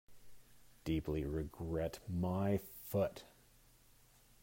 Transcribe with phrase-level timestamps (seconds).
[0.83, 2.57] Deeply regret, my
[2.87, 3.25] foot.